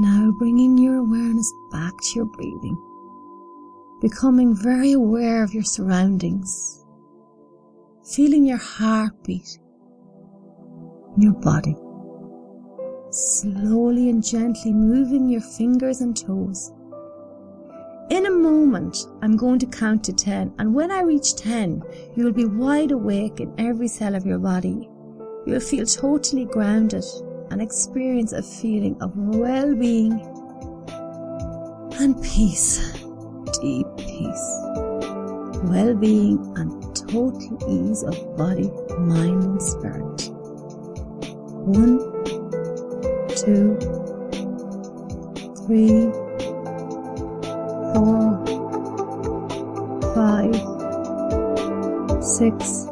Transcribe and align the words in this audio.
Now 0.00 0.30
bringing 0.38 0.78
your 0.78 0.98
awareness 0.98 1.52
back 1.72 1.92
to 2.00 2.14
your 2.14 2.26
breathing, 2.26 2.78
becoming 4.00 4.54
very 4.54 4.92
aware 4.92 5.42
of 5.42 5.52
your 5.52 5.64
surroundings, 5.64 6.84
feeling 8.14 8.44
your 8.44 8.58
heartbeat. 8.58 9.58
In 11.16 11.22
your 11.22 11.32
body, 11.32 11.74
slowly 13.10 14.08
and 14.08 14.24
gently 14.24 14.72
moving 14.72 15.28
your 15.28 15.40
fingers 15.40 16.00
and 16.00 16.16
toes. 16.16 16.70
In 18.10 18.26
a 18.26 18.30
moment, 18.30 18.96
I'm 19.20 19.36
going 19.36 19.58
to 19.58 19.66
count 19.66 20.04
to 20.04 20.12
10, 20.12 20.54
and 20.60 20.72
when 20.72 20.92
I 20.92 21.00
reach 21.00 21.34
10, 21.34 21.82
you 22.14 22.22
will 22.22 22.32
be 22.32 22.44
wide 22.44 22.92
awake 22.92 23.40
in 23.40 23.52
every 23.58 23.88
cell 23.88 24.14
of 24.14 24.24
your 24.24 24.38
body. 24.38 24.88
You 25.44 25.54
will 25.54 25.60
feel 25.60 25.86
totally 25.86 26.44
grounded 26.44 27.04
and 27.50 27.62
experience 27.62 28.32
a 28.32 28.42
feeling 28.42 28.96
of 29.00 29.16
well 29.16 29.74
being 29.74 30.12
and 32.00 32.22
peace, 32.22 32.92
deep 33.60 33.86
peace, 33.96 34.58
well 35.64 35.94
being, 35.94 36.38
and 36.56 36.94
total 36.94 37.58
ease 37.68 38.02
of 38.04 38.36
body, 38.36 38.70
mind, 38.98 39.42
and 39.42 39.62
spirit. 39.62 40.30
One, 41.66 41.98
two, 43.34 43.76
three, 45.66 46.10
four, 47.92 48.44
five, 50.14 50.54
six 52.22 52.86